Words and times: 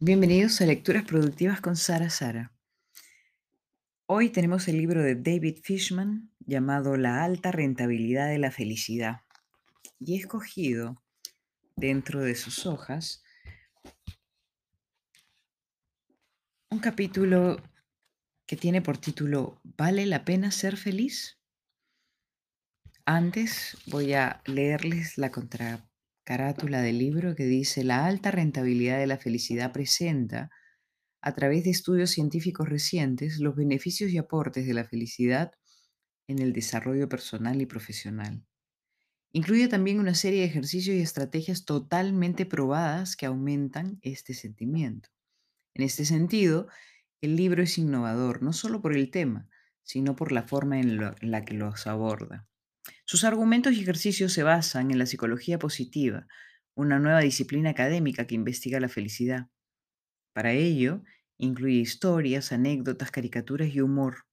Bienvenidos 0.00 0.60
a 0.60 0.66
Lecturas 0.66 1.02
Productivas 1.02 1.60
con 1.60 1.74
Sara 1.74 2.08
Sara. 2.08 2.52
Hoy 4.06 4.30
tenemos 4.30 4.68
el 4.68 4.78
libro 4.78 5.02
de 5.02 5.16
David 5.16 5.58
Fishman 5.60 6.32
llamado 6.38 6.96
La 6.96 7.24
alta 7.24 7.50
rentabilidad 7.50 8.28
de 8.28 8.38
la 8.38 8.52
felicidad. 8.52 9.22
Y 9.98 10.14
he 10.14 10.18
escogido 10.18 11.02
dentro 11.74 12.20
de 12.20 12.36
sus 12.36 12.64
hojas 12.64 13.24
un 16.70 16.78
capítulo 16.78 17.60
que 18.46 18.56
tiene 18.56 18.80
por 18.80 18.98
título 18.98 19.60
¿Vale 19.64 20.06
la 20.06 20.24
pena 20.24 20.52
ser 20.52 20.76
feliz? 20.76 21.40
Antes 23.04 23.76
voy 23.86 24.12
a 24.12 24.42
leerles 24.46 25.18
la 25.18 25.32
contracarátula 26.28 26.82
del 26.82 26.98
libro 26.98 27.34
que 27.34 27.46
dice 27.46 27.84
La 27.84 28.04
alta 28.04 28.30
rentabilidad 28.30 28.98
de 28.98 29.06
la 29.06 29.16
felicidad 29.16 29.72
presenta 29.72 30.50
a 31.22 31.32
través 31.32 31.64
de 31.64 31.70
estudios 31.70 32.10
científicos 32.10 32.68
recientes 32.68 33.38
los 33.38 33.56
beneficios 33.56 34.10
y 34.10 34.18
aportes 34.18 34.66
de 34.66 34.74
la 34.74 34.84
felicidad 34.84 35.52
en 36.26 36.38
el 36.40 36.52
desarrollo 36.52 37.08
personal 37.08 37.62
y 37.62 37.64
profesional. 37.64 38.44
Incluye 39.32 39.68
también 39.68 40.00
una 40.00 40.14
serie 40.14 40.40
de 40.40 40.48
ejercicios 40.48 40.96
y 40.96 41.00
estrategias 41.00 41.64
totalmente 41.64 42.44
probadas 42.44 43.16
que 43.16 43.24
aumentan 43.24 43.98
este 44.02 44.34
sentimiento. 44.34 45.08
En 45.72 45.82
este 45.82 46.04
sentido, 46.04 46.68
el 47.22 47.36
libro 47.36 47.62
es 47.62 47.78
innovador 47.78 48.42
no 48.42 48.52
solo 48.52 48.82
por 48.82 48.94
el 48.94 49.10
tema, 49.10 49.48
sino 49.82 50.14
por 50.14 50.32
la 50.32 50.42
forma 50.42 50.78
en, 50.78 50.98
la 51.22 51.44
que 51.46 51.54
los 51.54 51.86
aborda. 51.86 52.46
Sus 53.10 53.24
argumentos 53.24 53.72
y 53.72 53.80
ejercicios 53.80 54.34
se 54.34 54.42
basan 54.42 54.90
en 54.90 54.98
la 54.98 55.06
psicología 55.06 55.58
positiva, 55.58 56.26
una 56.74 56.98
nueva 56.98 57.20
disciplina 57.20 57.70
académica 57.70 58.26
que 58.26 58.34
investiga 58.34 58.80
la 58.80 58.90
felicidad. 58.90 59.48
Para 60.34 60.52
ello, 60.52 61.02
incluye 61.38 61.76
historias, 61.76 62.52
anécdotas, 62.52 63.10
caricaturas 63.10 63.74
y 63.74 63.80
humor, 63.80 64.26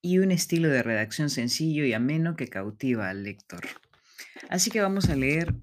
y 0.00 0.18
un 0.18 0.30
estilo 0.30 0.68
de 0.68 0.84
redacción 0.84 1.28
sencillo 1.28 1.84
y 1.84 1.92
ameno 1.92 2.36
que 2.36 2.46
cautiva 2.46 3.10
al 3.10 3.24
lector. 3.24 3.66
Así 4.48 4.70
que 4.70 4.80
vamos 4.80 5.08
a 5.08 5.16
leer 5.16 5.56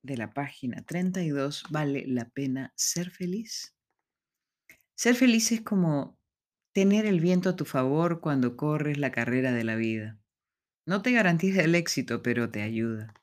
de 0.00 0.16
la 0.16 0.32
página 0.32 0.84
32, 0.84 1.64
¿vale 1.70 2.04
la 2.06 2.30
pena 2.30 2.72
ser 2.76 3.10
feliz? 3.10 3.74
Ser 4.94 5.16
feliz 5.16 5.50
es 5.50 5.62
como 5.62 6.20
tener 6.72 7.04
el 7.04 7.18
viento 7.18 7.48
a 7.48 7.56
tu 7.56 7.64
favor 7.64 8.20
cuando 8.20 8.56
corres 8.56 8.96
la 8.96 9.10
carrera 9.10 9.50
de 9.50 9.64
la 9.64 9.74
vida. 9.74 10.21
No 10.84 11.00
te 11.00 11.12
garantiza 11.12 11.62
el 11.62 11.74
éxito, 11.74 12.22
pero 12.22 12.50
te 12.50 12.62
ayuda. 12.62 13.14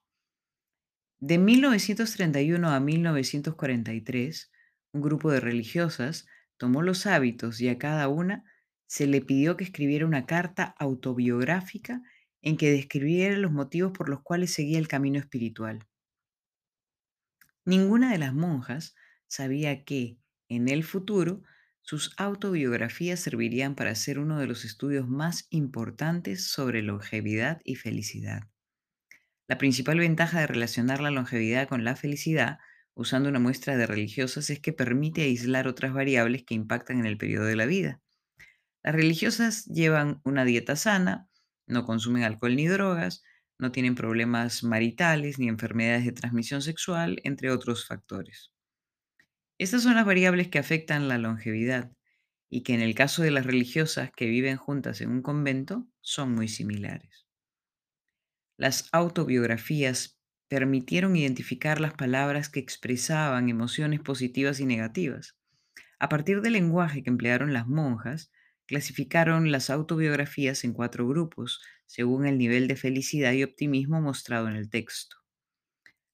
De 1.19 1.38
1931 1.38 2.69
a 2.69 2.79
1943, 2.79 4.51
un 4.93 5.01
grupo 5.01 5.31
de 5.31 5.41
religiosas 5.41 6.25
tomó 6.55 6.81
los 6.81 7.05
hábitos 7.05 7.59
y 7.59 7.67
a 7.67 7.77
cada 7.77 8.07
una 8.07 8.45
se 8.88 9.07
le 9.07 9.21
pidió 9.21 9.57
que 9.57 9.66
escribiera 9.66 10.05
una 10.05 10.25
carta 10.25 10.73
autobiográfica 10.79 12.01
en 12.41 12.55
que 12.55 12.71
describiera 12.71 13.35
los 13.38 13.51
motivos 13.51 13.91
por 13.91 14.07
los 14.07 14.21
cuales 14.21 14.53
seguía 14.53 14.79
el 14.79 14.88
camino 14.88 15.19
espiritual. 15.19 15.85
Ninguna 17.66 18.11
de 18.11 18.17
las 18.17 18.33
monjas 18.33 18.95
sabía 19.27 19.83
que, 19.83 20.17
en 20.47 20.69
el 20.69 20.83
futuro, 20.83 21.44
sus 21.89 22.13
autobiografías 22.17 23.19
servirían 23.19 23.73
para 23.73 23.89
hacer 23.89 24.19
uno 24.19 24.37
de 24.37 24.45
los 24.45 24.63
estudios 24.63 25.07
más 25.07 25.47
importantes 25.49 26.45
sobre 26.45 26.83
longevidad 26.83 27.61
y 27.63 27.77
felicidad. 27.77 28.43
La 29.47 29.57
principal 29.57 29.97
ventaja 29.97 30.39
de 30.39 30.45
relacionar 30.45 31.01
la 31.01 31.09
longevidad 31.09 31.67
con 31.67 31.83
la 31.83 31.95
felicidad 31.95 32.59
usando 32.93 33.27
una 33.27 33.39
muestra 33.39 33.75
de 33.75 33.87
religiosas 33.87 34.51
es 34.51 34.59
que 34.59 34.71
permite 34.71 35.23
aislar 35.23 35.67
otras 35.67 35.91
variables 35.91 36.43
que 36.43 36.53
impactan 36.53 36.99
en 36.99 37.07
el 37.07 37.17
periodo 37.17 37.45
de 37.45 37.55
la 37.55 37.65
vida. 37.65 37.99
Las 38.83 38.94
religiosas 38.94 39.66
llevan 39.66 40.22
una 40.23 40.45
dieta 40.45 40.75
sana, 40.75 41.28
no 41.66 41.85
consumen 41.85 42.22
alcohol 42.22 42.55
ni 42.55 42.67
drogas, 42.67 43.23
no 43.57 43.72
tienen 43.72 43.95
problemas 43.95 44.63
maritales 44.63 45.39
ni 45.39 45.47
enfermedades 45.47 46.05
de 46.05 46.11
transmisión 46.11 46.61
sexual, 46.61 47.19
entre 47.23 47.49
otros 47.49 47.88
factores. 47.88 48.51
Estas 49.59 49.84
son 49.84 49.94
las 49.94 50.08
variables 50.08 50.47
que 50.47 50.58
afectan 50.58 51.08
la 51.08 51.20
longevidad 51.20 51.92
y 52.50 52.64
que 52.64 52.74
en 52.74 52.81
el 52.81 52.96
caso 52.96 53.22
de 53.22 53.31
las 53.31 53.46
religiosas 53.46 54.12
que 54.16 54.25
viven 54.25 54.58
juntas 54.58 55.02
en 55.02 55.12
un 55.12 55.22
convento 55.22 55.88
son 56.02 56.34
muy 56.34 56.47
similares. 56.47 57.28
Las 58.58 58.90
autobiografías 58.92 60.20
permitieron 60.50 61.16
identificar 61.16 61.81
las 61.81 61.96
palabras 61.96 62.47
que 62.50 62.59
expresaban 62.59 63.50
emociones 63.50 64.02
positivas 64.02 64.59
y 64.59 64.68
negativas. 64.68 65.36
A 66.00 66.09
partir 66.09 66.41
del 66.41 66.53
lenguaje 66.53 67.03
que 67.03 67.09
emplearon 67.09 67.53
las 67.53 67.68
monjas, 67.68 68.31
clasificaron 68.68 69.52
las 69.52 69.70
autobiografías 69.70 70.64
en 70.64 70.74
cuatro 70.74 71.08
grupos, 71.08 71.62
según 71.86 72.28
el 72.28 72.38
nivel 72.38 72.68
de 72.68 72.76
felicidad 72.78 73.34
y 73.34 73.44
optimismo 73.44 74.02
mostrado 74.02 74.47
en 74.50 74.56
el 74.56 74.70
texto. 74.70 75.18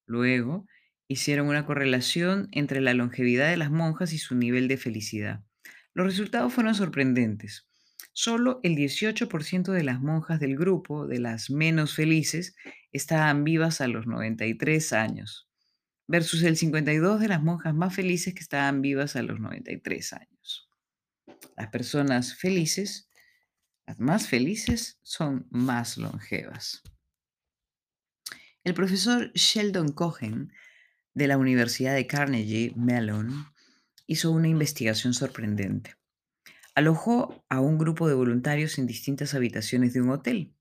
Luego, 0.08 0.66
hicieron 1.08 1.48
una 1.48 1.66
correlación 1.66 2.48
entre 2.52 2.82
la 2.82 2.94
longevidad 2.94 3.50
de 3.50 3.58
las 3.58 3.72
monjas 3.72 4.14
y 4.14 4.18
su 4.18 4.36
nivel 4.36 4.68
de 4.68 4.78
felicidad. 4.78 5.44
Los 5.94 6.08
resultados 6.08 6.54
fueron 6.54 6.76
sorprendentes. 6.76 7.68
Solo 8.12 8.60
el 8.64 8.76
18% 8.76 9.72
de 9.72 9.84
las 9.84 10.02
monjas 10.02 10.40
del 10.40 10.58
grupo, 10.58 11.06
de 11.08 11.20
las 11.20 11.50
menos 11.50 11.96
felices, 11.96 12.56
estaban 12.92 13.44
vivas 13.44 13.82
a 13.82 13.88
los 13.88 14.08
93 14.08 14.94
años, 14.94 15.50
versus 16.08 16.44
el 16.44 16.56
52% 16.56 17.18
de 17.18 17.28
las 17.28 17.42
monjas 17.42 17.74
más 17.74 17.94
felices 17.94 18.34
que 18.34 18.40
estaban 18.40 18.82
vivas 18.82 19.16
a 19.16 19.22
los 19.22 19.40
93 19.40 20.14
años. 20.14 20.70
Las 21.58 21.68
personas 21.68 22.36
felices, 22.36 23.10
las 23.86 24.00
más 24.00 24.28
felices, 24.28 25.00
son 25.04 25.48
más 25.50 25.98
longevas. 25.98 26.84
El 28.64 28.74
profesor 28.74 29.32
Sheldon 29.34 29.90
Cohen 29.90 30.52
de 31.16 31.28
la 31.28 31.38
Universidad 31.38 31.96
de 31.96 32.06
Carnegie 32.06 32.74
Mellon 32.76 33.48
hizo 34.06 34.32
una 34.32 34.50
investigación 34.50 35.14
sorprendente. 35.14 35.96
Alojó 36.76 37.46
a 37.50 37.62
un 37.62 37.78
grupo 37.78 38.08
de 38.08 38.14
voluntarios 38.14 38.78
en 38.78 38.86
distintas 38.86 39.34
habitaciones 39.34 39.94
de 39.94 40.02
un 40.02 40.10
hotel. 40.10 40.54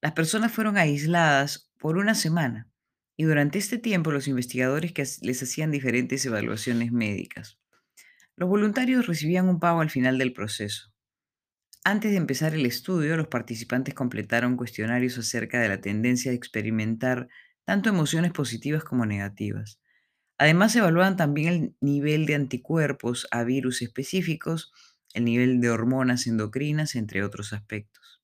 Las 0.00 0.12
personas 0.12 0.52
fueron 0.52 0.78
aisladas 0.78 1.70
por 1.76 1.98
una 1.98 2.14
semana 2.14 2.70
y 3.16 3.24
durante 3.24 3.58
este 3.58 3.76
tiempo 3.76 4.12
los 4.12 4.28
investigadores 4.28 5.20
les 5.22 5.42
hacían 5.42 5.72
diferentes 5.72 6.24
evaluaciones 6.24 6.92
médicas. 6.92 7.58
Los 8.36 8.48
voluntarios 8.48 9.06
recibían 9.06 9.48
un 9.48 9.60
pago 9.60 9.80
al 9.80 9.90
final 9.90 10.16
del 10.16 10.32
proceso. 10.32 10.94
Antes 11.84 12.12
de 12.12 12.18
empezar 12.18 12.54
el 12.54 12.64
estudio, 12.64 13.16
los 13.16 13.26
participantes 13.26 13.94
completaron 13.94 14.56
cuestionarios 14.56 15.18
acerca 15.18 15.60
de 15.60 15.68
la 15.68 15.80
tendencia 15.80 16.30
a 16.30 16.34
experimentar 16.34 17.28
tanto 17.64 17.88
emociones 17.88 18.32
positivas 18.32 18.84
como 18.84 19.06
negativas. 19.06 19.80
Además, 20.38 20.74
evaluaban 20.76 21.16
también 21.16 21.48
el 21.48 21.76
nivel 21.80 22.26
de 22.26 22.34
anticuerpos 22.34 23.28
a 23.30 23.44
virus 23.44 23.82
específicos, 23.82 24.72
el 25.14 25.24
nivel 25.24 25.60
de 25.60 25.70
hormonas 25.70 26.26
endocrinas, 26.26 26.94
entre 26.94 27.22
otros 27.24 27.52
aspectos. 27.52 28.22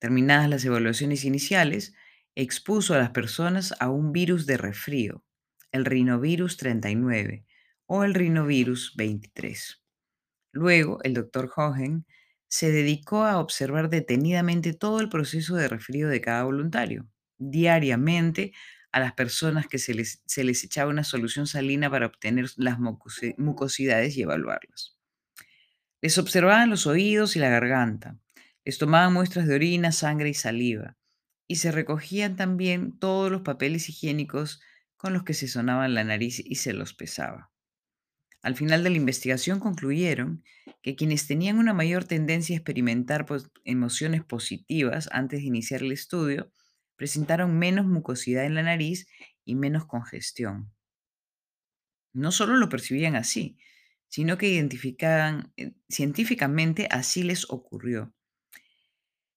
Terminadas 0.00 0.50
las 0.50 0.64
evaluaciones 0.64 1.24
iniciales, 1.24 1.94
expuso 2.34 2.94
a 2.94 2.98
las 2.98 3.10
personas 3.10 3.74
a 3.80 3.90
un 3.90 4.12
virus 4.12 4.46
de 4.46 4.56
resfrío, 4.56 5.24
el 5.72 5.84
rinovirus 5.84 6.56
39, 6.56 7.44
o 7.86 8.04
el 8.04 8.14
rinovirus 8.14 8.94
23. 8.96 9.82
Luego, 10.52 11.00
el 11.04 11.14
doctor 11.14 11.50
Hohen 11.56 12.06
se 12.48 12.70
dedicó 12.72 13.24
a 13.24 13.38
observar 13.38 13.90
detenidamente 13.90 14.74
todo 14.74 15.00
el 15.00 15.08
proceso 15.08 15.56
de 15.56 15.68
resfrío 15.68 16.08
de 16.08 16.20
cada 16.20 16.44
voluntario. 16.44 17.08
Diariamente, 17.38 18.52
a 18.92 19.00
las 19.00 19.12
personas 19.12 19.66
que 19.66 19.78
se 19.78 19.94
les, 19.94 20.22
se 20.26 20.44
les 20.44 20.64
echaba 20.64 20.90
una 20.90 21.04
solución 21.04 21.46
salina 21.46 21.90
para 21.90 22.06
obtener 22.06 22.46
las 22.56 22.78
mucosidades 22.78 24.16
y 24.16 24.22
evaluarlas. 24.22 24.98
Les 26.00 26.18
observaban 26.18 26.70
los 26.70 26.86
oídos 26.86 27.36
y 27.36 27.38
la 27.38 27.48
garganta, 27.48 28.18
les 28.64 28.78
tomaban 28.78 29.12
muestras 29.12 29.46
de 29.46 29.54
orina, 29.54 29.92
sangre 29.92 30.30
y 30.30 30.34
saliva, 30.34 30.96
y 31.46 31.56
se 31.56 31.72
recogían 31.72 32.36
también 32.36 32.98
todos 32.98 33.30
los 33.30 33.42
papeles 33.42 33.88
higiénicos 33.88 34.60
con 34.96 35.12
los 35.12 35.22
que 35.22 35.34
se 35.34 35.48
sonaban 35.48 35.94
la 35.94 36.04
nariz 36.04 36.40
y 36.44 36.56
se 36.56 36.72
los 36.72 36.92
pesaba. 36.94 37.50
Al 38.42 38.54
final 38.54 38.84
de 38.84 38.90
la 38.90 38.96
investigación 38.96 39.58
concluyeron 39.58 40.44
que 40.82 40.94
quienes 40.94 41.26
tenían 41.26 41.58
una 41.58 41.74
mayor 41.74 42.04
tendencia 42.04 42.54
a 42.54 42.58
experimentar 42.58 43.26
emociones 43.64 44.24
positivas 44.24 45.08
antes 45.12 45.40
de 45.40 45.46
iniciar 45.46 45.82
el 45.82 45.92
estudio 45.92 46.52
presentaron 46.98 47.58
menos 47.58 47.86
mucosidad 47.86 48.44
en 48.44 48.56
la 48.56 48.62
nariz 48.62 49.08
y 49.44 49.54
menos 49.54 49.86
congestión. 49.86 50.70
No 52.12 52.32
solo 52.32 52.56
lo 52.56 52.68
percibían 52.68 53.14
así, 53.14 53.56
sino 54.08 54.36
que 54.36 54.48
identificaban 54.48 55.52
eh, 55.56 55.72
científicamente 55.88 56.88
así 56.90 57.22
les 57.22 57.48
ocurrió. 57.48 58.12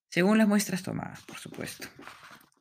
Según 0.09 0.39
las 0.39 0.47
muestras 0.47 0.83
tomadas, 0.83 1.21
por 1.21 1.37
supuesto. 1.37 1.87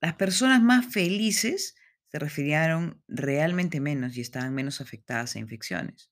Las 0.01 0.15
personas 0.15 0.63
más 0.63 0.93
felices 0.93 1.75
se 2.09 2.19
resfriaron 2.19 3.03
realmente 3.09 3.81
menos 3.81 4.17
y 4.17 4.21
estaban 4.21 4.55
menos 4.55 4.81
afectadas 4.81 5.35
a 5.35 5.39
infecciones 5.39 6.11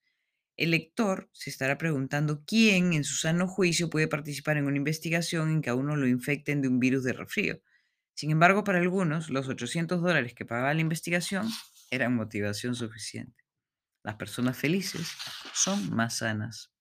El 0.56 0.70
lector 0.70 1.28
se 1.32 1.50
estará 1.50 1.76
preguntando 1.76 2.42
quién 2.46 2.94
en 2.94 3.04
su 3.04 3.16
sano 3.16 3.46
juicio 3.46 3.90
puede 3.90 4.08
participar 4.08 4.56
en 4.56 4.66
una 4.66 4.78
investigación 4.78 5.50
en 5.50 5.62
que 5.62 5.70
a 5.70 5.74
uno 5.74 5.94
lo 5.94 6.06
infecten 6.06 6.62
de 6.62 6.68
un 6.68 6.78
virus 6.78 7.04
de 7.04 7.12
resfrío. 7.12 7.60
Sin 8.18 8.32
embargo, 8.32 8.64
para 8.64 8.80
algunos, 8.80 9.30
los 9.30 9.46
800 9.46 10.02
dólares 10.02 10.34
que 10.34 10.44
pagaba 10.44 10.74
la 10.74 10.80
investigación 10.80 11.48
eran 11.88 12.16
motivación 12.16 12.74
suficiente. 12.74 13.44
Las 14.02 14.16
personas 14.16 14.56
felices 14.56 15.12
son 15.54 15.94
más 15.94 16.16
sanas. 16.16 16.72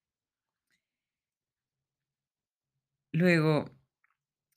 Luego 3.11 3.69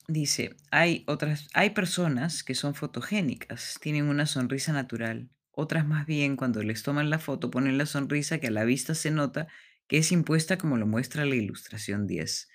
dice, 0.07 0.55
hay 0.71 1.03
otras, 1.05 1.49
hay 1.53 1.69
personas 1.69 2.43
que 2.43 2.55
son 2.55 2.73
fotogénicas, 2.73 3.77
tienen 3.79 4.05
una 4.05 4.25
sonrisa 4.25 4.73
natural. 4.73 5.29
Otras 5.51 5.85
más 5.85 6.07
bien, 6.07 6.35
cuando 6.35 6.63
les 6.63 6.81
toman 6.81 7.11
la 7.11 7.19
foto, 7.19 7.51
ponen 7.51 7.77
la 7.77 7.85
sonrisa 7.85 8.39
que 8.39 8.47
a 8.47 8.51
la 8.51 8.63
vista 8.63 8.95
se 8.95 9.11
nota 9.11 9.47
que 9.87 9.99
es 9.99 10.11
impuesta 10.11 10.57
como 10.57 10.77
lo 10.77 10.87
muestra 10.87 11.25
la 11.25 11.35
ilustración 11.35 12.07
10. 12.07 12.49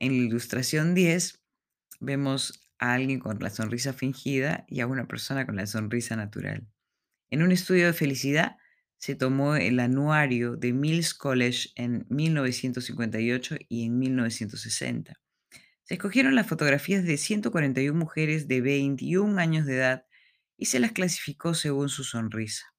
En 0.00 0.18
la 0.18 0.24
ilustración 0.24 0.96
10 0.96 1.44
vemos 2.00 2.58
a 2.82 2.94
alguien 2.94 3.20
con 3.20 3.38
la 3.38 3.48
sonrisa 3.48 3.92
fingida 3.92 4.64
y 4.68 4.80
a 4.80 4.88
una 4.88 5.06
persona 5.06 5.46
con 5.46 5.54
la 5.54 5.68
sonrisa 5.68 6.16
natural. 6.16 6.66
En 7.30 7.44
un 7.44 7.52
estudio 7.52 7.86
de 7.86 7.92
felicidad 7.92 8.56
se 8.98 9.14
tomó 9.14 9.54
el 9.54 9.78
anuario 9.78 10.56
de 10.56 10.72
Mills 10.72 11.14
College 11.14 11.68
en 11.76 12.04
1958 12.08 13.56
y 13.68 13.84
en 13.86 14.00
1960. 14.00 15.14
Se 15.84 15.94
escogieron 15.94 16.34
las 16.34 16.48
fotografías 16.48 17.04
de 17.04 17.18
141 17.18 17.96
mujeres 17.96 18.48
de 18.48 18.60
21 18.60 19.40
años 19.40 19.64
de 19.64 19.76
edad 19.76 20.06
y 20.56 20.66
se 20.66 20.80
las 20.80 20.90
clasificó 20.90 21.54
según 21.54 21.88
su 21.88 22.02
sonrisa. 22.02 22.74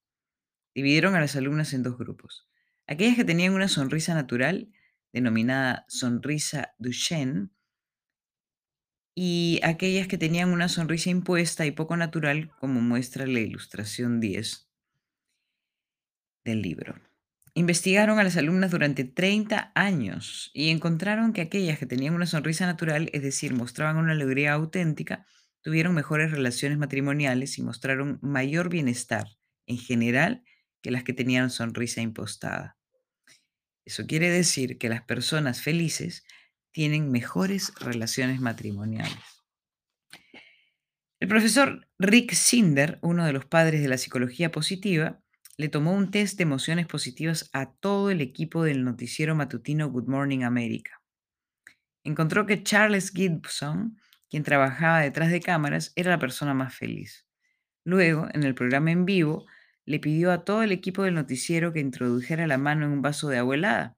Dividieron 0.75 1.15
a 1.15 1.21
las 1.21 1.37
alumnas 1.37 1.73
en 1.73 1.81
dos 1.81 1.97
grupos. 1.97 2.49
Aquellas 2.87 3.15
que 3.15 3.23
tenían 3.23 3.53
una 3.53 3.69
sonrisa 3.69 4.13
natural, 4.13 4.69
denominada 5.13 5.85
sonrisa 5.87 6.73
Duchenne, 6.77 7.51
y 9.15 9.59
aquellas 9.63 10.07
que 10.07 10.17
tenían 10.17 10.49
una 10.49 10.69
sonrisa 10.69 11.09
impuesta 11.09 11.65
y 11.65 11.71
poco 11.71 11.95
natural, 11.97 12.51
como 12.59 12.81
muestra 12.81 13.27
la 13.27 13.39
ilustración 13.39 14.19
10 14.19 14.69
del 16.43 16.61
libro. 16.61 16.95
Investigaron 17.55 18.17
a 18.17 18.23
las 18.23 18.35
alumnas 18.35 18.71
durante 18.71 19.03
30 19.03 19.71
años 19.75 20.49
y 20.55 20.69
encontraron 20.69 21.33
que 21.33 21.41
aquellas 21.41 21.77
que 21.77 21.85
tenían 21.85 22.15
una 22.15 22.25
sonrisa 22.25 22.65
natural, 22.65 23.11
es 23.13 23.21
decir, 23.21 23.53
mostraban 23.53 23.97
una 23.97 24.13
alegría 24.13 24.53
auténtica, 24.53 25.27
tuvieron 25.61 25.93
mejores 25.93 26.31
relaciones 26.31 26.79
matrimoniales 26.79 27.59
y 27.59 27.61
mostraron 27.61 28.17
mayor 28.23 28.69
bienestar 28.69 29.27
en 29.67 29.77
general 29.77 30.43
que 30.81 30.89
las 30.89 31.03
que 31.03 31.13
tenían 31.13 31.51
sonrisa 31.51 32.01
impostada. 32.01 32.77
Eso 33.85 34.07
quiere 34.07 34.29
decir 34.29 34.77
que 34.77 34.89
las 34.89 35.03
personas 35.03 35.61
felices 35.61 36.23
tienen 36.73 37.11
mejores 37.11 37.73
relaciones 37.79 38.41
matrimoniales. 38.41 39.17
El 41.21 41.29
profesor 41.29 41.87
Rick 41.99 42.33
Sinder, 42.33 42.99
uno 43.01 43.25
de 43.25 43.31
los 43.31 43.45
padres 43.45 43.81
de 43.81 43.87
la 43.87 43.97
psicología 43.97 44.51
positiva, 44.51 45.21
le 45.55 45.69
tomó 45.69 45.93
un 45.93 46.11
test 46.11 46.37
de 46.37 46.43
emociones 46.43 46.87
positivas 46.87 47.49
a 47.53 47.71
todo 47.71 48.09
el 48.09 48.19
equipo 48.19 48.63
del 48.63 48.83
noticiero 48.83 49.35
matutino 49.35 49.89
Good 49.89 50.07
Morning 50.07 50.43
America. 50.43 51.01
Encontró 52.03 52.45
que 52.45 52.63
Charles 52.63 53.11
Gibson, 53.11 53.97
quien 54.29 54.43
trabajaba 54.43 54.99
detrás 54.99 55.31
de 55.31 55.39
cámaras, 55.39 55.93
era 55.95 56.09
la 56.09 56.19
persona 56.19 56.53
más 56.53 56.75
feliz. 56.75 57.25
Luego, 57.85 58.27
en 58.33 58.43
el 58.43 58.55
programa 58.55 58.91
en 58.91 59.05
vivo, 59.05 59.45
le 59.85 59.99
pidió 59.99 60.31
a 60.31 60.43
todo 60.43 60.63
el 60.63 60.71
equipo 60.71 61.03
del 61.03 61.13
noticiero 61.13 61.71
que 61.71 61.79
introdujera 61.79 62.47
la 62.47 62.57
mano 62.57 62.85
en 62.85 62.91
un 62.91 63.01
vaso 63.01 63.29
de 63.29 63.37
agua 63.37 63.55
helada. 63.55 63.97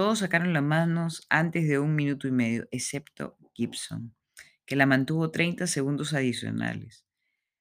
Todos 0.00 0.20
sacaron 0.20 0.54
las 0.54 0.62
manos 0.62 1.26
antes 1.28 1.68
de 1.68 1.78
un 1.78 1.94
minuto 1.94 2.26
y 2.26 2.30
medio, 2.30 2.66
excepto 2.70 3.36
Gibson, 3.52 4.16
que 4.64 4.74
la 4.74 4.86
mantuvo 4.86 5.30
30 5.30 5.66
segundos 5.66 6.14
adicionales. 6.14 7.04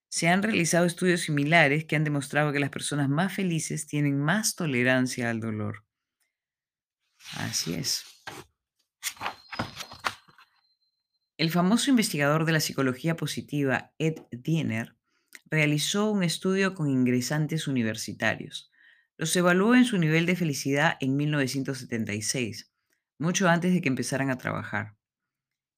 Se 0.08 0.30
han 0.30 0.42
realizado 0.42 0.86
estudios 0.86 1.20
similares 1.20 1.84
que 1.84 1.98
han 1.98 2.06
demostrado 2.06 2.54
que 2.54 2.62
las 2.62 2.70
personas 2.70 3.10
más 3.10 3.34
felices 3.34 3.88
tienen 3.88 4.22
más 4.22 4.56
tolerancia 4.56 5.30
al 5.30 5.42
dolor. 5.42 5.86
Así 7.34 7.74
es. 7.74 8.06
El 11.36 11.52
famoso 11.52 11.90
investigador 11.90 12.46
de 12.46 12.54
la 12.54 12.62
psicología 12.62 13.18
positiva 13.18 13.92
Ed 14.00 14.16
Diener 14.32 14.96
realizó 15.52 16.10
un 16.10 16.24
estudio 16.24 16.74
con 16.74 16.90
ingresantes 16.90 17.68
universitarios. 17.68 18.72
Los 19.20 19.36
evaluó 19.36 19.76
en 19.76 19.86
su 19.86 20.00
nivel 20.00 20.26
de 20.26 20.36
felicidad 20.36 20.98
en 21.00 21.16
1976, 21.16 22.72
mucho 23.20 23.48
antes 23.48 23.72
de 23.72 23.82
que 23.82 23.90
empezaran 23.90 24.32
a 24.32 24.40
trabajar. 24.40 24.96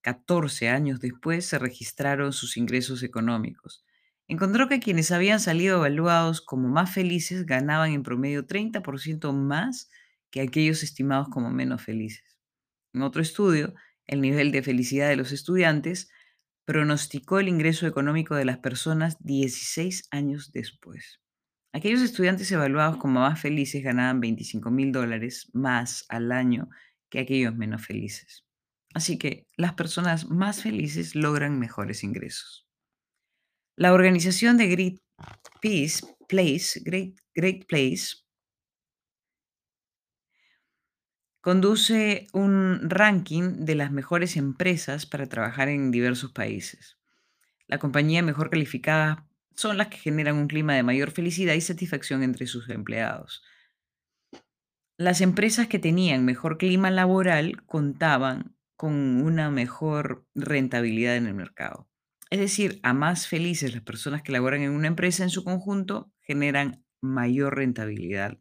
14 0.02 0.70
años 0.70 1.02
después 1.02 1.46
se 1.46 1.60
registraron 1.60 2.32
sus 2.32 2.56
ingresos 2.56 3.04
económicos 3.04 3.84
encontró 4.32 4.70
que 4.70 4.80
quienes 4.80 5.12
habían 5.12 5.42
salido 5.42 5.76
evaluados 5.76 6.40
como 6.40 6.70
más 6.70 6.94
felices 6.94 7.46
ganaban 7.46 7.92
en 7.92 8.02
promedio 8.02 8.48
30% 8.48 9.34
más 9.34 9.90
que 10.30 10.40
aquellos 10.40 10.84
estimados 10.84 11.28
como 11.28 11.50
menos 11.50 11.82
felices. 11.82 12.38
En 12.94 13.02
otro 13.02 13.22
estudio, 13.22 13.74
el 14.08 14.22
nivel 14.22 14.54
de 14.54 14.64
felicidad 14.64 15.10
de 15.10 15.18
los 15.18 15.34
estudiantes 15.34 16.10
pronosticó 16.64 17.40
el 17.40 17.50
ingreso 17.50 17.88
económico 17.88 18.36
de 18.36 18.46
las 18.46 18.60
personas 18.60 19.18
16 19.20 20.08
años 20.12 20.54
después. 20.54 21.21
Aquellos 21.74 22.02
estudiantes 22.02 22.52
evaluados 22.52 22.98
como 22.98 23.22
más 23.22 23.40
felices 23.40 23.84
ganaban 23.84 24.20
25 24.20 24.70
mil 24.72 24.92
dólares 24.92 25.50
más 25.54 26.06
al 26.10 26.32
año 26.32 26.70
que 27.10 27.20
aquellos 27.20 27.56
menos 27.56 27.86
felices. 27.86 28.46
Así 28.94 29.18
que 29.18 29.48
las 29.56 29.74
personas 29.74 30.30
más 30.30 30.64
felices 30.64 31.16
logran 31.16 31.60
mejores 31.60 32.04
ingresos. 32.04 32.68
La 33.78 33.94
organización 33.94 34.58
de 34.58 34.68
Great 34.68 35.00
Peace, 35.62 36.06
Place, 36.28 36.82
Great, 36.84 37.16
Great 37.34 37.66
Place 37.68 38.18
conduce 41.40 42.28
un 42.34 42.90
ranking 42.90 43.66
de 43.66 43.76
las 43.76 43.92
mejores 43.92 44.36
empresas 44.36 45.06
para 45.06 45.28
trabajar 45.28 45.70
en 45.70 45.90
diversos 45.90 46.32
países. 46.32 47.00
La 47.68 47.80
compañía 47.80 48.22
mejor 48.22 48.50
calificada 48.50 49.26
son 49.56 49.78
las 49.78 49.88
que 49.88 49.98
generan 49.98 50.36
un 50.36 50.48
clima 50.48 50.76
de 50.76 50.84
mayor 50.84 51.12
felicidad 51.12 51.54
y 51.54 51.62
satisfacción 51.62 52.24
entre 52.24 52.48
sus 52.48 52.70
empleados. 52.70 53.44
Las 54.98 55.22
empresas 55.22 55.68
que 55.68 55.80
tenían 55.80 56.26
mejor 56.26 56.60
clima 56.60 56.92
laboral 56.92 57.64
contaban 57.66 58.56
con 58.76 58.94
una 59.24 59.50
mejor 59.50 60.28
rentabilidad 60.36 61.16
en 61.16 61.26
el 61.26 61.34
mercado. 61.34 61.90
Es 62.30 62.40
decir, 62.40 62.80
a 62.84 62.94
más 62.94 63.28
felices 63.28 63.74
las 63.74 63.82
personas 63.82 64.22
que 64.22 64.32
laboran 64.32 64.62
en 64.62 64.72
una 64.72 64.88
empresa 64.88 65.24
en 65.24 65.32
su 65.32 65.44
conjunto 65.44 66.14
generan 66.22 66.86
mayor 67.02 67.56
rentabilidad. 67.56 68.38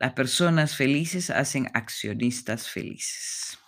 Las 0.00 0.14
personas 0.14 0.74
felices 0.74 1.30
hacen 1.30 1.68
accionistas 1.72 2.68
felices. 2.68 3.59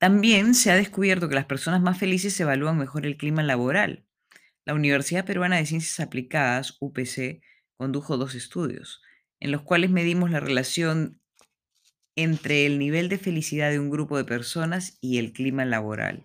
También 0.00 0.54
se 0.54 0.70
ha 0.70 0.76
descubierto 0.76 1.28
que 1.28 1.34
las 1.34 1.44
personas 1.44 1.82
más 1.82 1.98
felices 1.98 2.40
evalúan 2.40 2.78
mejor 2.78 3.04
el 3.04 3.18
clima 3.18 3.42
laboral. 3.42 4.06
La 4.64 4.72
Universidad 4.72 5.26
Peruana 5.26 5.56
de 5.56 5.66
Ciencias 5.66 6.00
Aplicadas, 6.00 6.78
UPC, 6.80 7.42
condujo 7.76 8.16
dos 8.16 8.34
estudios, 8.34 9.02
en 9.40 9.52
los 9.52 9.60
cuales 9.60 9.90
medimos 9.90 10.30
la 10.30 10.40
relación 10.40 11.20
entre 12.16 12.64
el 12.64 12.78
nivel 12.78 13.10
de 13.10 13.18
felicidad 13.18 13.70
de 13.70 13.78
un 13.78 13.90
grupo 13.90 14.16
de 14.16 14.24
personas 14.24 14.96
y 15.02 15.18
el 15.18 15.34
clima 15.34 15.66
laboral. 15.66 16.24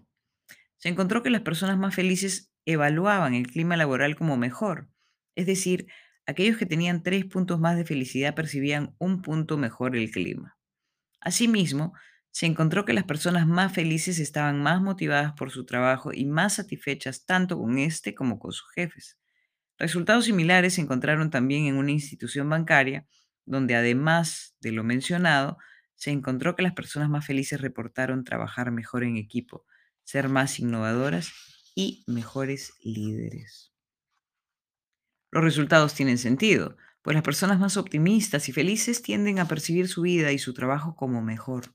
Se 0.78 0.88
encontró 0.88 1.22
que 1.22 1.30
las 1.30 1.42
personas 1.42 1.78
más 1.78 1.94
felices 1.94 2.54
evaluaban 2.66 3.34
el 3.34 3.48
clima 3.48 3.76
laboral 3.76 4.16
como 4.16 4.38
mejor, 4.38 4.88
es 5.36 5.48
decir, 5.48 5.88
aquellos 6.26 6.56
que 6.56 6.66
tenían 6.66 7.04
tres 7.04 7.26
puntos 7.26 7.60
más 7.60 7.76
de 7.76 7.84
felicidad 7.84 8.36
percibían 8.36 8.96
un 9.00 9.22
punto 9.22 9.58
mejor 9.58 9.98
el 9.98 10.12
clima. 10.12 10.58
Asimismo, 11.20 11.94
se 12.36 12.48
encontró 12.48 12.84
que 12.84 12.92
las 12.92 13.06
personas 13.06 13.48
más 13.48 13.72
felices 13.72 14.20
estaban 14.20 14.62
más 14.62 14.82
motivadas 14.82 15.32
por 15.38 15.52
su 15.52 15.66
trabajo 15.66 16.12
y 16.14 16.26
más 16.26 16.56
satisfechas 16.56 17.26
tanto 17.26 17.58
con 17.58 17.78
este 17.78 18.14
como 18.14 18.40
con 18.40 18.52
sus 18.52 18.70
jefes. 18.74 19.18
Resultados 19.78 20.26
similares 20.26 20.74
se 20.74 20.82
encontraron 20.82 21.30
también 21.30 21.66
en 21.68 21.78
una 21.78 21.92
institución 21.92 22.50
bancaria, 22.50 23.08
donde 23.46 23.78
además 23.78 24.58
de 24.60 24.74
lo 24.74 24.84
mencionado, 24.84 25.58
se 25.96 26.12
encontró 26.12 26.58
que 26.58 26.64
las 26.64 26.74
personas 26.74 27.08
más 27.10 27.26
felices 27.26 27.62
reportaron 27.62 28.26
trabajar 28.26 28.70
mejor 28.70 29.06
en 29.06 29.16
equipo, 29.16 29.66
ser 30.04 30.28
más 30.28 30.60
innovadoras 30.60 31.32
y 31.74 32.04
mejores 32.06 32.74
líderes. 32.84 33.72
Los 35.32 35.42
resultados 35.46 35.94
tienen 35.94 36.18
sentido, 36.18 36.76
pues 37.02 37.16
las 37.16 37.24
personas 37.24 37.60
más 37.62 37.78
optimistas 37.78 38.50
y 38.50 38.52
felices 38.52 39.02
tienden 39.02 39.40
a 39.40 39.48
percibir 39.48 39.88
su 39.88 40.02
vida 40.02 40.34
y 40.34 40.38
su 40.38 40.54
trabajo 40.54 40.98
como 40.98 41.22
mejor. 41.22 41.74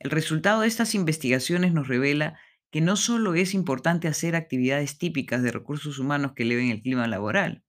El 0.00 0.10
resultado 0.10 0.62
de 0.62 0.66
estas 0.66 0.94
investigaciones 0.94 1.74
nos 1.74 1.86
revela 1.86 2.38
que 2.70 2.80
no 2.80 2.96
solo 2.96 3.34
es 3.34 3.52
importante 3.52 4.08
hacer 4.08 4.34
actividades 4.34 4.96
típicas 4.96 5.42
de 5.42 5.52
recursos 5.52 5.98
humanos 5.98 6.32
que 6.32 6.44
eleven 6.44 6.70
el 6.70 6.80
clima 6.80 7.06
laboral, 7.06 7.64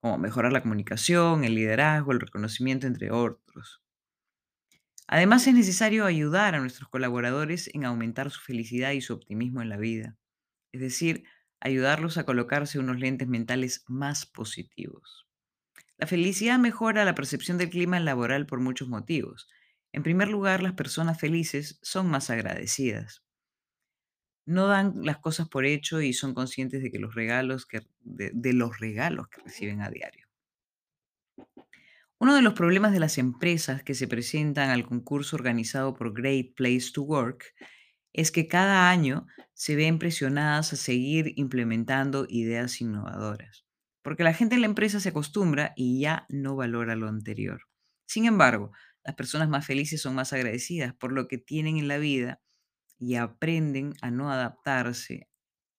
como 0.00 0.18
mejorar 0.18 0.52
la 0.52 0.60
comunicación, 0.60 1.44
el 1.44 1.54
liderazgo, 1.54 2.12
el 2.12 2.20
reconocimiento, 2.20 2.86
entre 2.86 3.10
otros. 3.10 3.82
Además, 5.06 5.46
es 5.46 5.54
necesario 5.54 6.04
ayudar 6.04 6.54
a 6.54 6.60
nuestros 6.60 6.90
colaboradores 6.90 7.70
en 7.72 7.86
aumentar 7.86 8.30
su 8.30 8.40
felicidad 8.40 8.90
y 8.90 9.00
su 9.00 9.14
optimismo 9.14 9.62
en 9.62 9.70
la 9.70 9.78
vida, 9.78 10.18
es 10.72 10.82
decir, 10.82 11.24
ayudarlos 11.58 12.18
a 12.18 12.26
colocarse 12.26 12.78
unos 12.78 12.98
lentes 12.98 13.28
mentales 13.28 13.82
más 13.86 14.26
positivos. 14.26 15.26
La 15.96 16.06
felicidad 16.06 16.58
mejora 16.58 17.06
la 17.06 17.14
percepción 17.14 17.56
del 17.56 17.70
clima 17.70 17.98
laboral 17.98 18.44
por 18.44 18.60
muchos 18.60 18.88
motivos. 18.88 19.48
En 19.96 20.02
primer 20.02 20.28
lugar, 20.28 20.62
las 20.62 20.74
personas 20.74 21.18
felices 21.18 21.78
son 21.80 22.08
más 22.08 22.28
agradecidas. 22.28 23.24
No 24.44 24.66
dan 24.66 24.92
las 25.06 25.16
cosas 25.16 25.48
por 25.48 25.64
hecho 25.64 26.02
y 26.02 26.12
son 26.12 26.34
conscientes 26.34 26.82
de 26.82 26.90
que 26.90 26.98
los 26.98 27.14
regalos 27.14 27.64
que, 27.64 27.80
de, 28.00 28.52
los 28.52 28.78
regalos 28.78 29.28
que 29.28 29.40
reciben 29.40 29.80
a 29.80 29.88
diario. 29.88 30.26
Uno 32.18 32.34
de 32.34 32.42
los 32.42 32.52
problemas 32.52 32.92
de 32.92 33.00
las 33.00 33.16
empresas 33.16 33.82
que 33.82 33.94
se 33.94 34.06
presentan 34.06 34.68
al 34.68 34.84
concurso 34.84 35.34
organizado 35.34 35.94
por 35.94 36.12
Great 36.12 36.54
Place 36.54 36.92
to 36.92 37.00
Work 37.00 37.54
es 38.12 38.30
que 38.30 38.48
cada 38.48 38.90
año 38.90 39.26
se 39.54 39.76
ven 39.76 39.98
presionadas 39.98 40.74
a 40.74 40.76
seguir 40.76 41.32
implementando 41.36 42.26
ideas 42.28 42.82
innovadoras, 42.82 43.64
porque 44.02 44.24
la 44.24 44.34
gente 44.34 44.56
en 44.56 44.60
la 44.60 44.66
empresa 44.66 45.00
se 45.00 45.08
acostumbra 45.08 45.72
y 45.74 46.00
ya 46.00 46.26
no 46.28 46.54
valora 46.54 46.96
lo 46.96 47.08
anterior. 47.08 47.62
Sin 48.06 48.26
embargo, 48.26 48.72
las 49.06 49.14
personas 49.14 49.48
más 49.48 49.64
felices 49.64 50.02
son 50.02 50.16
más 50.16 50.32
agradecidas 50.32 50.92
por 50.92 51.12
lo 51.12 51.28
que 51.28 51.38
tienen 51.38 51.76
en 51.76 51.86
la 51.86 51.96
vida 51.96 52.42
y 52.98 53.14
aprenden 53.14 53.94
a 54.02 54.10
no 54.10 54.32
adaptarse 54.32 55.28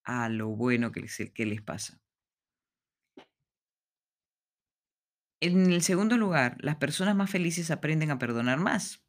a 0.06 0.30
lo 0.30 0.48
bueno 0.48 0.94
que 0.94 1.02
les, 1.02 1.62
pasa. 1.62 2.00
En 5.42 5.74
el 5.74 5.82
segundo 5.82 6.16
lugar, 6.16 6.56
las 6.62 6.78
personas 6.78 7.18
más 7.18 7.30
felices 7.30 7.70
aprenden 7.70 8.12
a 8.12 8.18
perdonar 8.18 8.60
más. 8.60 9.06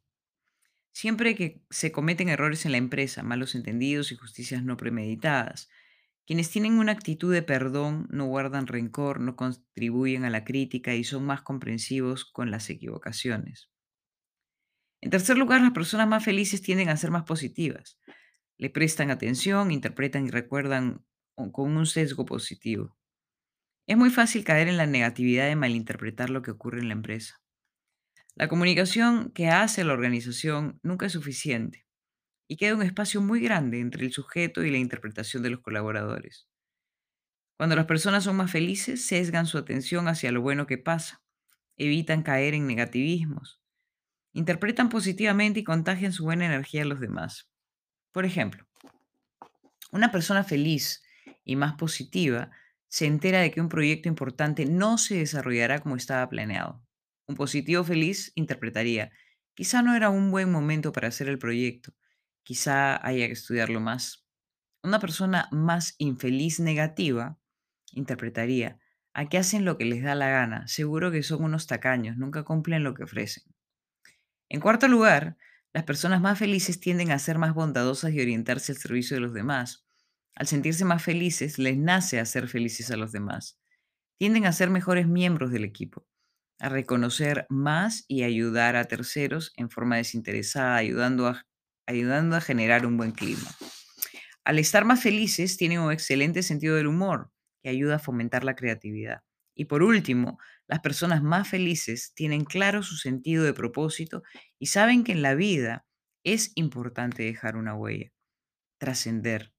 Siempre 0.93 1.37
que 1.37 1.63
se 1.71 1.93
cometen 1.93 2.29
errores 2.29 2.67
en 2.67 2.73
la 2.73 2.79
empresa, 2.79 3.23
malos 3.23 3.55
entendidos 3.55 4.11
y 4.11 4.17
justicias 4.17 4.65
no 4.65 4.77
premeditadas, 4.77 5.71
quienes 6.27 6.51
tienen 6.51 6.81
una 6.81 6.91
actitud 6.91 7.33
de 7.33 7.43
perdón 7.43 8.09
no 8.11 8.27
guardan 8.27 8.67
rencor, 8.67 9.21
no 9.21 9.37
contribuyen 9.37 10.25
a 10.25 10.31
la 10.31 10.43
crítica 10.43 10.97
y 10.97 11.05
son 11.05 11.25
más 11.25 11.43
comprensivos 11.43 12.25
con 12.25 12.51
las 12.51 12.69
equivocaciones. 12.69 13.71
En 15.01 15.11
tercer 15.11 15.39
lugar, 15.39 15.61
las 15.61 15.73
personas 15.73 16.09
más 16.09 16.25
felices 16.25 16.63
tienden 16.63 16.89
a 16.89 16.97
ser 16.97 17.11
más 17.11 17.25
positivas. 17.25 17.99
Le 18.59 18.71
prestan 18.71 19.11
atención, 19.11 19.71
interpretan 19.71 20.27
y 20.27 20.31
recuerdan 20.31 21.05
con 21.53 21.77
un 21.77 21.87
sesgo 21.87 22.25
positivo. 22.25 22.97
Es 23.87 23.97
muy 23.97 24.11
fácil 24.11 24.45
caer 24.45 24.69
en 24.69 24.77
la 24.77 24.87
negatividad 24.87 25.47
de 25.47 25.57
malinterpretar 25.57 26.31
lo 26.31 26.43
que 26.43 26.51
ocurre 26.51 26.81
en 26.81 26.89
la 26.89 26.95
empresa. 26.95 27.41
La 28.35 28.49
comunicación 28.49 29.33
que 29.33 29.49
hace 29.49 29.85
la 29.85 29.93
organización 29.93 30.81
nunca 30.83 31.07
es 31.07 31.13
suficiente 31.13 31.87
y 32.49 32.57
queda 32.57 32.75
un 32.75 32.83
espacio 32.83 33.21
muy 33.21 33.41
grande 33.41 33.81
entre 33.81 34.07
el 34.07 34.13
sujeto 34.13 34.65
y 34.65 34.71
la 34.71 34.79
interpretación 34.79 35.43
de 35.43 35.51
los 35.51 35.61
colaboradores. 35.61 36.49
Cuando 37.57 37.77
las 37.77 37.87
personas 37.87 38.25
son 38.25 38.37
más 38.37 38.51
felices, 38.51 39.05
sesgan 39.05 39.47
su 39.47 39.59
atención 39.59 40.09
hacia 40.09 40.33
lo 40.33 40.41
bueno 40.41 40.67
que 40.67 40.79
pasa, 40.79 41.23
evitan 41.77 42.23
caer 42.23 42.55
en 42.55 42.67
negativismos, 42.67 43.61
interpretan 44.33 44.89
positivamente 44.89 45.61
y 45.61 45.65
contagian 45.65 46.13
su 46.13 46.25
buena 46.25 46.47
energía 46.47 46.83
a 46.83 46.87
los 46.87 47.01
demás. 47.01 47.51
Por 48.13 48.25
ejemplo, 48.25 48.67
una 49.91 50.13
persona 50.13 50.45
feliz 50.45 51.03
y 51.45 51.57
más 51.57 51.75
positiva 51.75 52.51
se 52.89 53.07
entera 53.07 53.41
de 53.41 53.51
que 53.51 53.61
un 53.61 53.69
proyecto 53.69 54.09
importante 54.09 54.67
no 54.67 54.99
se 54.99 55.17
desarrollará 55.17 55.81
como 55.81 55.97
estaba 55.97 56.29
planeado. 56.29 56.83
Un 57.27 57.37
positivo 57.37 57.85
feliz 57.85 58.33
interpretaría, 58.35 59.13
quizá 59.55 59.83
no 59.83 59.95
era 59.95 60.09
un 60.09 60.31
buen 60.31 60.51
momento 60.51 60.93
para 60.93 61.09
hacer 61.09 61.29
el 61.29 61.39
proyecto, 61.39 61.93
quizá 62.43 63.05
haya 63.07 63.27
que 63.27 63.33
estudiarlo 63.33 63.81
más. 63.81 64.27
Una 64.83 65.01
persona 65.01 65.49
más 65.53 65.95
infeliz 65.99 66.61
negativa 66.61 67.39
interpretaría, 67.93 68.79
aquí 69.13 69.37
hacen 69.37 69.65
lo 69.65 69.77
que 69.77 69.85
les 69.85 70.03
da 70.03 70.15
la 70.15 70.29
gana, 70.29 70.67
seguro 70.69 71.11
que 71.11 71.23
son 71.23 71.45
unos 71.45 71.67
tacaños, 71.67 72.17
nunca 72.17 72.45
cumplen 72.45 72.85
lo 72.85 72.95
que 72.95 73.05
ofrecen. 73.05 73.45
En 74.49 74.61
cuarto 74.61 74.89
lugar, 74.89 75.37
las 75.75 75.85
personas 75.85 76.21
más 76.21 76.39
felices 76.39 76.81
tienden 76.81 77.11
a 77.11 77.19
ser 77.19 77.39
más 77.39 77.55
bondadosas 77.55 78.13
y 78.13 78.21
orientarse 78.21 78.73
al 78.73 78.79
servicio 78.79 79.17
de 79.17 79.21
los 79.21 79.35
demás. 79.35 79.87
Al 80.35 80.47
sentirse 80.47 80.85
más 80.85 81.03
felices, 81.03 81.59
les 81.59 81.77
nace 81.77 82.21
hacer 82.21 82.49
felices 82.49 82.91
a 82.91 82.97
los 82.97 83.13
demás. 83.13 83.59
Tienden 84.19 84.47
a 84.47 84.53
ser 84.53 84.71
mejores 84.71 85.07
miembros 85.07 85.51
del 85.51 85.65
equipo, 85.65 86.07
a 86.59 86.69
reconocer 86.69 87.47
más 87.51 88.05
y 88.09 88.23
ayudar 88.23 88.77
a 88.77 88.85
terceros 88.85 89.53
en 89.57 89.71
forma 89.71 89.97
desinteresada, 89.97 90.77
ayudando 90.77 91.27
a, 91.27 91.47
ayudando 91.87 92.37
a 92.37 92.41
generar 92.41 92.87
un 92.87 92.97
buen 92.97 93.13
clima. 93.13 93.51
Al 94.45 94.59
estar 94.59 94.87
más 94.87 95.03
felices, 95.03 95.59
tienen 95.59 95.81
un 95.81 95.93
excelente 95.93 96.43
sentido 96.43 96.77
del 96.77 96.87
humor 96.87 97.31
que 97.63 97.69
ayuda 97.69 97.97
a 97.97 98.01
fomentar 98.01 98.45
la 98.45 98.57
creatividad. 98.57 99.23
Y 99.59 99.67
por 99.67 99.83
último, 99.83 100.39
las 100.69 100.81
personas 100.81 101.23
más 101.23 101.49
felices 101.49 102.15
tienen 102.15 102.47
claro 102.47 102.83
su 102.85 102.97
sentido 102.97 103.45
de 103.45 103.53
propósito 103.53 104.23
y 104.59 104.67
saben 104.67 105.05
que 105.05 105.13
en 105.13 105.23
la 105.23 105.35
vida 105.35 105.85
es 106.25 106.53
importante 106.55 107.25
dejar 107.25 107.57
una 107.57 107.75
huella, 107.75 108.13
trascender, 108.79 109.55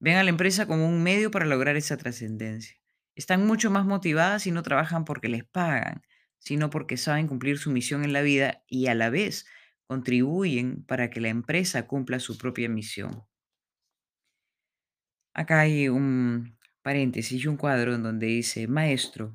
Ven 0.00 0.16
a 0.16 0.22
la 0.24 0.30
empresa 0.30 0.66
como 0.66 0.88
un 0.88 1.02
medio 1.02 1.30
para 1.30 1.46
lograr 1.46 1.76
esa 1.76 1.96
trascendencia. 1.96 2.76
Están 3.14 3.46
mucho 3.46 3.70
más 3.70 3.84
motivadas 3.84 4.46
y 4.46 4.52
no 4.52 4.62
trabajan 4.62 5.04
porque 5.04 5.28
les 5.28 5.44
pagan, 5.44 6.02
sino 6.38 6.70
porque 6.70 6.96
saben 6.96 7.26
cumplir 7.26 7.58
su 7.58 7.70
misión 7.70 8.04
en 8.04 8.12
la 8.12 8.22
vida 8.22 8.62
y 8.68 8.86
a 8.86 8.94
la 8.94 9.10
vez 9.10 9.46
contribuyen 9.86 10.84
para 10.84 11.10
que 11.10 11.20
la 11.20 11.28
empresa 11.28 11.86
cumpla 11.86 12.20
su 12.20 12.38
propia 12.38 12.68
misión. 12.68 13.24
Acá 15.34 15.60
hay 15.60 15.88
un 15.88 16.57
paréntesis 16.82 17.44
y 17.44 17.46
un 17.48 17.56
cuadro 17.56 17.94
en 17.94 18.02
donde 18.02 18.26
dice, 18.26 18.68
maestro, 18.68 19.34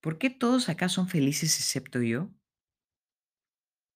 ¿por 0.00 0.18
qué 0.18 0.30
todos 0.30 0.68
acá 0.68 0.88
son 0.88 1.08
felices 1.08 1.58
excepto 1.58 2.02
yo? 2.02 2.30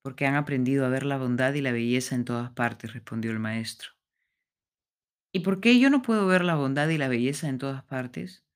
Porque 0.02 0.26
han 0.26 0.34
aprendido 0.34 0.86
a 0.86 0.88
ver 0.88 1.04
la 1.04 1.18
bondad 1.18 1.54
y 1.54 1.60
la 1.60 1.72
belleza 1.72 2.14
en 2.14 2.24
todas 2.24 2.50
partes, 2.52 2.92
respondió 2.92 3.30
el 3.30 3.38
maestro. 3.38 3.90
¿Y 5.32 5.40
por 5.40 5.60
qué 5.60 5.78
yo 5.78 5.90
no 5.90 6.02
puedo 6.02 6.26
ver 6.26 6.44
la 6.44 6.54
bondad 6.54 6.88
y 6.88 6.96
la 6.96 7.08
belleza 7.08 7.48
en 7.48 7.58
todas 7.58 7.82
partes? 7.84 8.46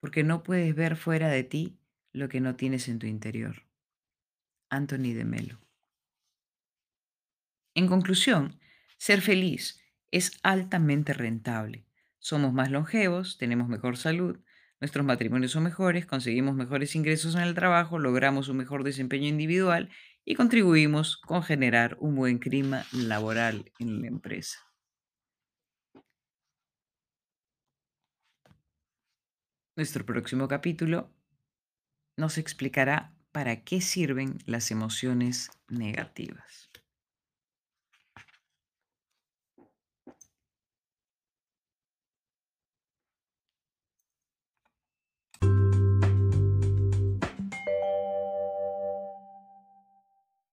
Porque 0.00 0.22
no 0.22 0.42
puedes 0.42 0.74
ver 0.74 0.96
fuera 0.96 1.28
de 1.28 1.44
ti 1.44 1.78
lo 2.12 2.28
que 2.28 2.40
no 2.40 2.56
tienes 2.56 2.88
en 2.88 2.98
tu 2.98 3.06
interior. 3.06 3.66
Anthony 4.70 5.12
de 5.14 5.24
Melo. 5.24 5.60
En 7.74 7.88
conclusión, 7.88 8.58
ser 8.96 9.20
feliz 9.20 9.82
es 10.10 10.38
altamente 10.42 11.12
rentable. 11.12 11.86
Somos 12.22 12.52
más 12.52 12.70
longevos, 12.70 13.36
tenemos 13.36 13.68
mejor 13.68 13.96
salud, 13.96 14.38
nuestros 14.80 15.04
matrimonios 15.04 15.50
son 15.50 15.64
mejores, 15.64 16.06
conseguimos 16.06 16.54
mejores 16.54 16.94
ingresos 16.94 17.34
en 17.34 17.40
el 17.42 17.54
trabajo, 17.54 17.98
logramos 17.98 18.48
un 18.48 18.58
mejor 18.58 18.84
desempeño 18.84 19.26
individual 19.26 19.90
y 20.24 20.36
contribuimos 20.36 21.16
con 21.16 21.42
generar 21.42 21.96
un 21.98 22.14
buen 22.14 22.38
clima 22.38 22.84
laboral 22.92 23.72
en 23.80 24.00
la 24.00 24.06
empresa. 24.06 24.60
Nuestro 29.74 30.06
próximo 30.06 30.46
capítulo 30.46 31.12
nos 32.16 32.38
explicará 32.38 33.16
para 33.32 33.64
qué 33.64 33.80
sirven 33.80 34.38
las 34.46 34.70
emociones 34.70 35.50
negativas. 35.68 36.71